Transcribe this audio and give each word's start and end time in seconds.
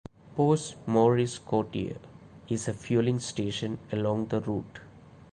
Poste 0.35 0.77
Maurice 0.87 1.37
Cortier 1.37 1.97
is 2.49 2.67
a 2.67 2.73
fueling 2.73 3.19
station 3.19 3.77
along 3.93 4.29
the 4.29 4.41
route. 4.41 4.79